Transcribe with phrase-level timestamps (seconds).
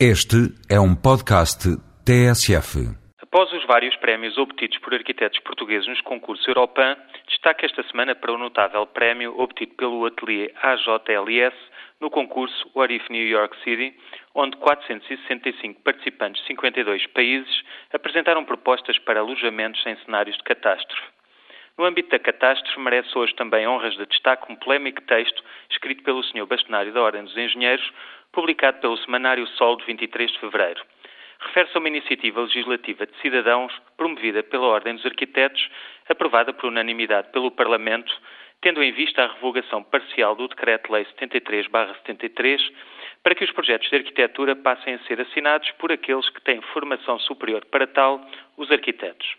[0.00, 1.70] Este é um podcast
[2.04, 2.82] TSF.
[3.22, 6.96] Após os vários prémios obtidos por arquitetos portugueses nos concursos Europan,
[7.28, 11.54] destaca esta semana para o notável prémio obtido pelo ateliê AJLS
[12.00, 13.94] no concurso What If New York City,
[14.34, 21.14] onde 465 participantes de 52 países apresentaram propostas para alojamentos em cenários de catástrofe.
[21.78, 26.22] No âmbito da catástrofe, merece hoje também honras de destaque um polémico texto escrito pelo
[26.22, 26.46] Sr.
[26.46, 27.92] Bastonário da Ordem dos Engenheiros,
[28.34, 30.82] publicado pelo Semanário Sol de 23 de fevereiro.
[31.38, 35.70] Refere-se a uma iniciativa legislativa de cidadãos promovida pela Ordem dos Arquitetos,
[36.08, 38.12] aprovada por unanimidade pelo Parlamento,
[38.60, 42.60] tendo em vista a revogação parcial do Decreto-Lei 73-73,
[43.22, 47.18] para que os projetos de arquitetura passem a ser assinados por aqueles que têm formação
[47.20, 48.20] superior para tal,
[48.56, 49.36] os arquitetos.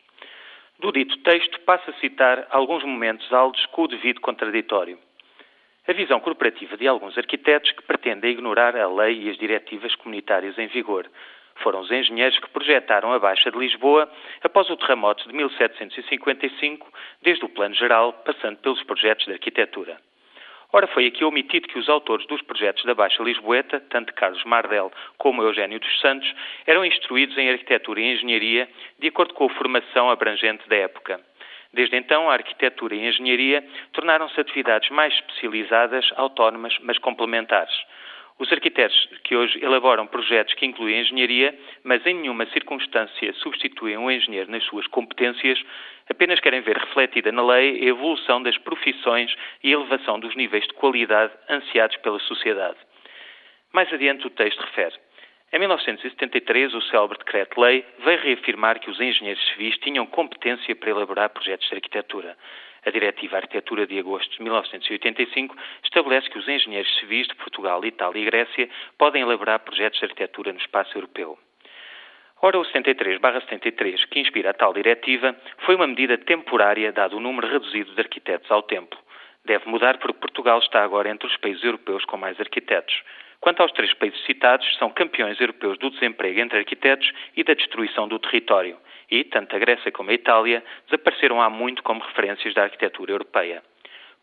[0.80, 4.98] Do dito texto, passo a citar alguns momentos altos com o devido contraditório
[5.88, 10.58] a visão corporativa de alguns arquitetos que pretendem ignorar a lei e as diretivas comunitárias
[10.58, 11.10] em vigor.
[11.58, 14.12] Foram os engenheiros que projetaram a Baixa de Lisboa
[14.44, 19.98] após o terremoto de 1755, desde o Plano Geral, passando pelos projetos de arquitetura.
[20.76, 24.92] Ora, foi aqui omitido que os autores dos projetos da Baixa Lisboeta, tanto Carlos Mardel
[25.18, 26.30] como Eugênio dos Santos,
[26.68, 28.68] eram instruídos em arquitetura e engenharia
[29.00, 31.22] de acordo com a formação abrangente da época.
[31.72, 37.74] Desde então, a arquitetura e a engenharia tornaram-se atividades mais especializadas, autónomas, mas complementares.
[38.38, 44.12] Os arquitetos que hoje elaboram projetos que incluem engenharia, mas em nenhuma circunstância substituem um
[44.12, 45.58] engenheiro nas suas competências,
[46.10, 50.68] apenas querem ver refletida na lei a evolução das profissões e a elevação dos níveis
[50.68, 52.78] de qualidade ansiados pela sociedade.
[53.72, 54.96] Mais adiante, o texto refere.
[55.54, 61.30] Em 1973, o célebre Decreto-Lei veio reafirmar que os engenheiros civis tinham competência para elaborar
[61.30, 62.36] projetos de arquitetura.
[62.86, 68.22] A Diretiva Arquitetura de agosto de 1985 estabelece que os engenheiros civis de Portugal, Itália
[68.22, 71.38] e Grécia podem elaborar projetos de arquitetura no espaço europeu.
[72.42, 77.48] Ora, o 73-73, que inspira a tal diretiva, foi uma medida temporária, dado o número
[77.48, 78.96] reduzido de arquitetos ao tempo.
[79.44, 83.02] Deve mudar porque Portugal está agora entre os países europeus com mais arquitetos.
[83.40, 88.08] Quanto aos três países citados, são campeões europeus do desemprego entre arquitetos e da destruição
[88.08, 88.78] do território.
[89.10, 93.64] E, tanto a Grécia como a Itália desapareceram há muito como referências da arquitetura europeia.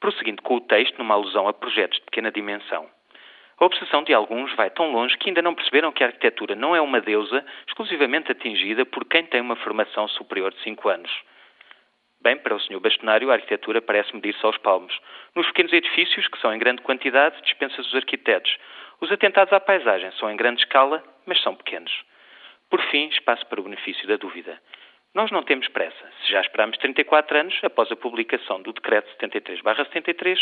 [0.01, 2.89] Prosseguindo com o texto, numa alusão a projetos de pequena dimensão.
[3.59, 6.75] A obsessão de alguns vai tão longe que ainda não perceberam que a arquitetura não
[6.75, 11.13] é uma deusa exclusivamente atingida por quem tem uma formação superior de 5 anos.
[12.21, 12.81] Bem, para o Sr.
[12.81, 14.97] Bastonário, a arquitetura parece medir-se aos palmos.
[15.35, 18.57] Nos pequenos edifícios, que são em grande quantidade, dispensa-se os arquitetos.
[19.01, 21.93] Os atentados à paisagem são em grande escala, mas são pequenos.
[22.73, 24.59] Por fim, espaço para o benefício da dúvida.
[25.15, 26.11] Nós não temos pressa.
[26.23, 30.39] Se já esperamos 34 anos após a publicação do Decreto 73-73,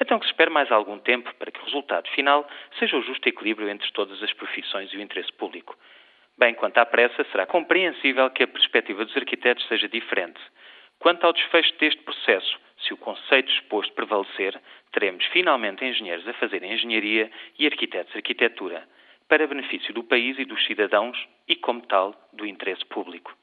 [0.00, 3.28] então que se espere mais algum tempo para que o resultado final seja o justo
[3.28, 5.76] equilíbrio entre todas as profissões e o interesse público.
[6.38, 10.40] Bem, quanto à pressa, será compreensível que a perspectiva dos arquitetos seja diferente.
[10.98, 14.58] Quanto ao desfecho deste processo, se o conceito exposto prevalecer,
[14.90, 18.88] teremos finalmente engenheiros a fazer engenharia e arquitetos arquitetura,
[19.34, 21.18] para benefício do país e dos cidadãos
[21.48, 23.36] e, como tal, do interesse público.